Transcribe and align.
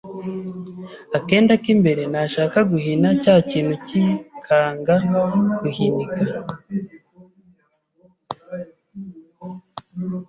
akenda 1.17 1.53
k’imbere 1.63 2.03
nashaka 2.13 2.57
guhina 2.71 3.09
cya 3.21 3.35
kintu 3.49 3.75
kikanga 3.87 4.95
guhinika 5.59 6.23